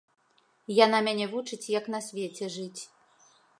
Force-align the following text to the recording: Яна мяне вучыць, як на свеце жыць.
Яна 0.85 1.01
мяне 1.09 1.27
вучыць, 1.35 1.61
як 1.79 1.85
на 1.97 2.01
свеце 2.07 2.51
жыць. 2.57 2.81